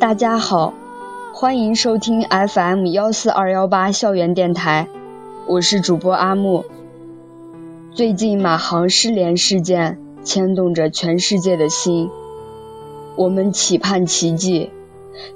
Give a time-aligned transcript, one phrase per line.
[0.00, 0.72] 大家好，
[1.34, 4.88] 欢迎收听 FM 幺四二幺八校园电台，
[5.46, 6.64] 我是主播阿木。
[7.92, 12.08] 最近马航失联事件牵动着全世界的心，
[13.14, 14.70] 我们期盼奇迹，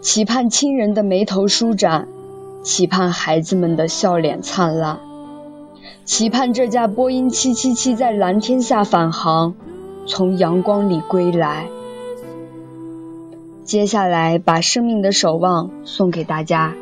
[0.00, 2.08] 期盼亲人的眉头舒展，
[2.62, 4.98] 期盼孩子们的笑脸灿烂，
[6.06, 9.54] 期盼这架波音七七七在蓝天下返航，
[10.06, 11.66] 从阳光里归来。
[13.64, 16.74] 接下来，把生命的守望送给大家。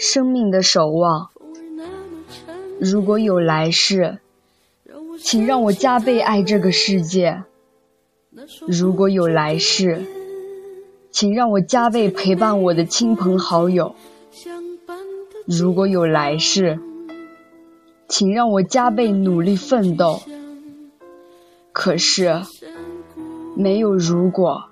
[0.00, 1.30] 生命的守望，
[2.80, 4.18] 如果有来世。
[5.20, 7.42] 请让我加倍爱这个世界。
[8.66, 10.04] 如果有来世，
[11.10, 13.94] 请让我加倍陪伴我的亲朋好友。
[15.44, 16.78] 如果有来世，
[18.06, 20.22] 请让我加倍努力奋斗。
[21.72, 22.42] 可是，
[23.56, 24.66] 没有如果，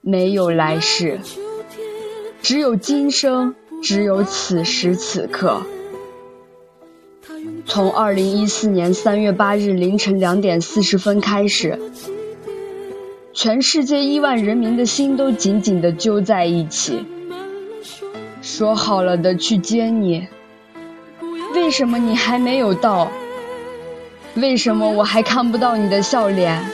[0.00, 1.20] 没有来世，
[2.42, 5.62] 只有今生，只有此时此刻。
[7.66, 11.78] 从二零一四年三月八日凌晨两点四十分开始，
[13.34, 17.04] 全世界亿万人民的心都紧紧地揪在一起，
[18.40, 20.28] 说好了的去接你，
[21.54, 23.10] 为什么你还没有到？
[24.36, 26.64] 为什么我还看不到你的笑脸？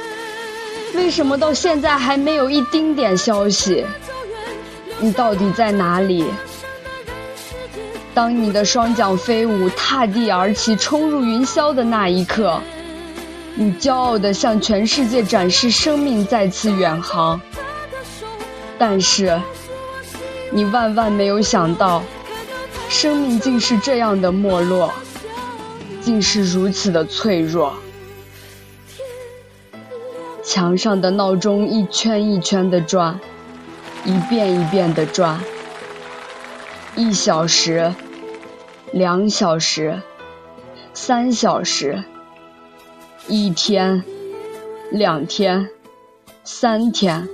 [0.94, 3.84] 为什么到现在还没有一丁点消息？
[5.00, 6.26] 你到底在哪里？
[8.14, 12.60] 当你的双桨飞舞，踏地而起，冲入云霄的那一刻，
[13.54, 17.41] 你骄傲地向全世界展示生命再次远航。
[18.78, 19.41] 但是，
[20.50, 22.03] 你万万没有想到，
[22.91, 24.92] 生命竟是这样的没落，
[26.03, 27.72] 竟是如此的脆弱。
[30.44, 33.19] 墙上的闹钟一圈一圈地转，
[34.04, 35.41] 一遍一遍地转。
[36.94, 37.94] 一小时，
[38.92, 40.03] 两小时，
[40.92, 42.04] 三小时，
[43.26, 44.04] 一天，
[44.91, 45.70] 两天，
[46.44, 47.26] 三天，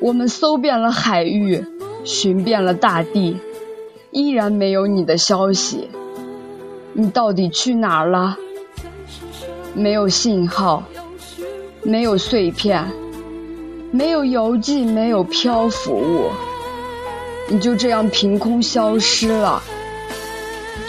[0.00, 1.64] 我们搜遍了海域，
[2.02, 3.36] 寻遍了大地，
[4.10, 5.88] 依然没有你的消息。
[6.92, 8.36] 你到底去哪儿了？
[9.74, 10.82] 没有信号，
[11.84, 12.84] 没有碎片，
[13.92, 16.30] 没有邮寄，没有漂浮物。
[17.48, 19.62] 你就这样凭空消失了，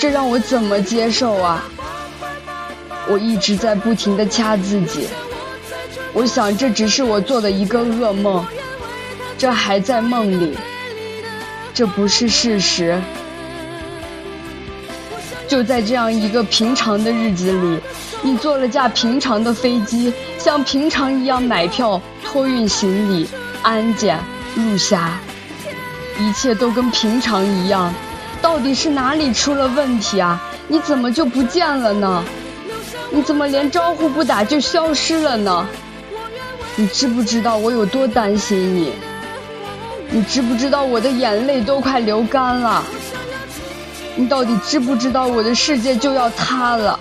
[0.01, 1.63] 这让我怎么接受啊？
[3.07, 5.07] 我一直在不停地掐自己，
[6.11, 8.43] 我想这只是我做的一个噩梦，
[9.37, 10.57] 这还在梦里，
[11.71, 12.99] 这不是事实。
[15.47, 17.79] 就在这样一个平常的日子里，
[18.23, 23.29] 你坐了架平常的飞机，像平常一样买票、托运行李、
[23.61, 24.19] 安检、
[24.55, 25.19] 入辖。
[26.17, 27.93] 一切都跟平常一样，
[28.41, 30.41] 到底是哪里出了问题啊？
[30.67, 32.23] 你怎么就不见了呢？
[33.11, 35.67] 你怎么连招呼不打就消失了呢？
[36.75, 38.93] 你知不知道我有多担心你？
[40.09, 42.83] 你知不知道我的眼泪都快流干了？
[44.15, 46.99] 你到底知不知道我的世界就要塌了？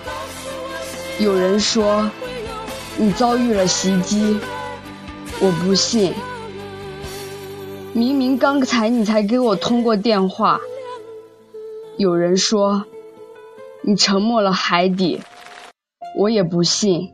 [1.19, 2.09] 有人说
[2.97, 4.39] 你遭遇了袭击，
[5.39, 6.13] 我不信。
[7.93, 10.59] 明明刚才你才给我通过电话。
[12.01, 12.85] 有人说
[13.83, 15.21] 你沉没了海底，
[16.17, 17.13] 我也不信。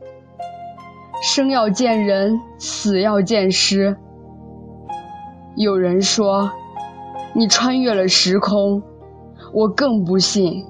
[1.22, 3.98] 生要见人，死要见尸。
[5.56, 6.52] 有人说
[7.34, 8.82] 你穿越了时空，
[9.52, 10.64] 我更不信。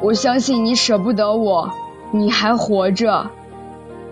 [0.00, 1.70] 我相信你舍不得我，
[2.12, 3.30] 你还活着，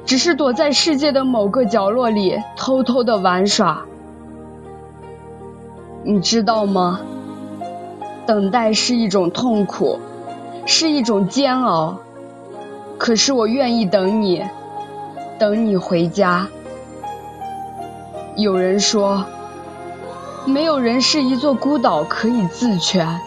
[0.04, 3.86] 只是躲在世界的某个角落里偷偷的玩耍。
[6.04, 7.00] 你知道吗？
[8.26, 9.98] 等待是一种痛苦，
[10.66, 11.98] 是一种煎熬。
[12.98, 14.44] 可是我愿意等你，
[15.38, 16.46] 等你回家。
[18.36, 19.24] 有人说，
[20.46, 23.20] 没有人是一座孤岛可以自全，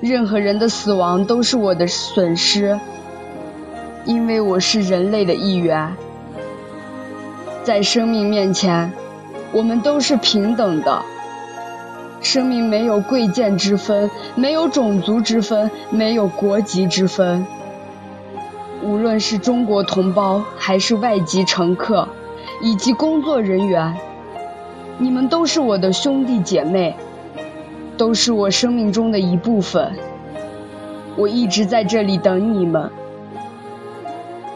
[0.00, 2.78] 任何人的死亡都是我的损失，
[4.04, 5.96] 因为我是人类的一员。
[7.64, 8.92] 在生命面前，
[9.50, 11.02] 我们都是平等的。
[12.24, 17.46] 生命没有贵贱之分，没有种族之分，没有国籍之分。
[18.82, 22.08] 无论是中国同胞还是外籍乘客，
[22.62, 23.94] 以及工作人员，
[24.96, 26.96] 你们都是我的兄弟姐妹，
[27.98, 29.92] 都是我生命中的一部分。
[31.16, 32.90] 我一直在这里等你们。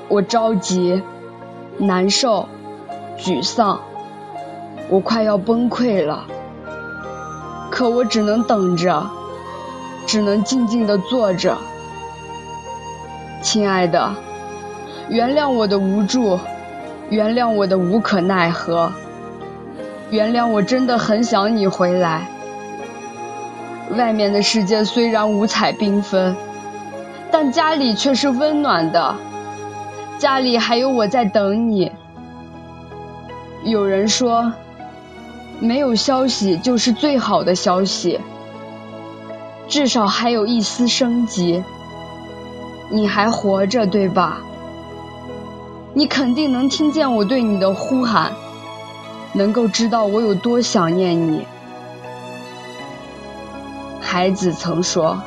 [0.09, 1.03] 我着急、
[1.77, 2.49] 难受、
[3.19, 3.83] 沮丧，
[4.89, 6.25] 我快要崩溃了。
[7.79, 9.09] 可我只能等着，
[10.05, 11.57] 只能静静地坐着。
[13.41, 14.17] 亲爱的，
[15.09, 16.41] 原谅我的无助，
[17.09, 18.91] 原谅我的无可奈何，
[20.11, 22.27] 原谅我真的很想你回来。
[23.97, 26.35] 外面的世界虽然五彩缤纷，
[27.31, 29.15] 但家里却是温暖的，
[30.19, 31.93] 家里还有我在等你。
[33.63, 34.53] 有人说，
[35.61, 38.21] 没有消息就是最好的消息，
[39.69, 41.63] 至少还有一丝生机。
[42.91, 44.41] 你还活着，对吧？
[45.95, 48.33] 你肯定能听见我对你的呼喊，
[49.33, 51.45] 能够知道我有多想念你。
[54.01, 55.21] 孩子曾说：“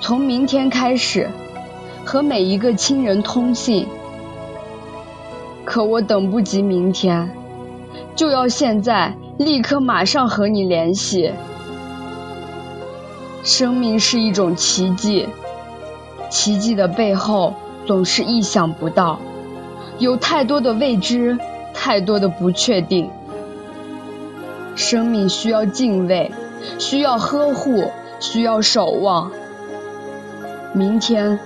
[0.00, 1.28] 从明天开始，
[2.04, 3.86] 和每一个亲人通信。”
[5.66, 7.30] 可我等不及明天，
[8.20, 11.32] 就要现在立刻马上和你联系。
[13.42, 15.26] 生命是一种奇迹。
[16.28, 17.54] 奇迹的背后
[17.86, 19.18] 总是意想不到，
[19.98, 21.38] 有太多的未知，
[21.72, 23.08] 太多的不确定。
[24.76, 26.30] 生命需要敬畏，
[26.78, 27.90] 需要呵护，
[28.20, 29.32] 需要守望。
[30.74, 31.40] 明天，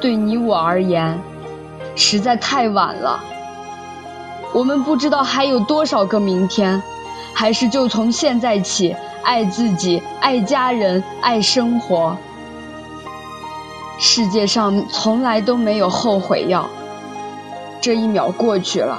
[0.00, 1.18] 对你我而言，
[1.96, 3.24] 实在太晚了。
[4.52, 6.82] 我们不知道还有多少个明天，
[7.32, 12.16] 还是就从现在起，爱自己，爱家人，爱生活。
[13.98, 16.68] 世界上从来都没有后悔药。
[17.80, 18.98] 这一秒过去了，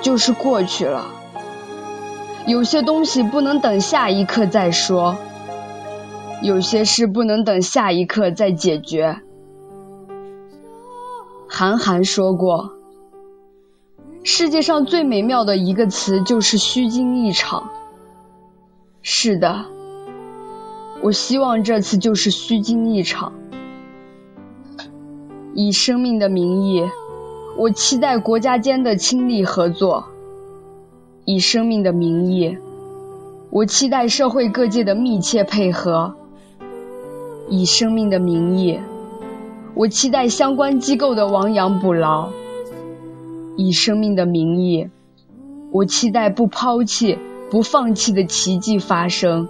[0.00, 1.06] 就是过去了。
[2.46, 5.16] 有些东西不能等下一刻再说，
[6.42, 9.20] 有些事不能等下一刻再解决。
[11.48, 12.72] 韩寒说过
[14.26, 17.68] ：“世界上最美妙的一个词就是虚惊一场。”
[19.02, 19.66] 是的，
[21.02, 23.34] 我希望这次就是虚惊一场。
[25.52, 26.88] 以生命的名义，
[27.58, 30.04] 我期待国家间的亲力合作；
[31.26, 32.56] 以生命的名义，
[33.50, 36.14] 我期待社会各界的密切配合；
[37.50, 38.80] 以生命的名义，
[39.74, 42.30] 我期待相关机构的亡羊补牢；
[43.56, 44.88] 以生命的名义，
[45.70, 47.18] 我期待不抛弃、
[47.50, 49.48] 不放弃的奇迹发生。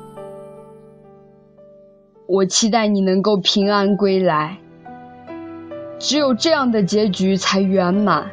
[2.26, 4.58] 我期待你能够平安归来。
[5.98, 8.30] 只有这样的结局才圆满。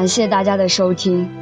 [0.00, 1.39] 感谢大家的收听。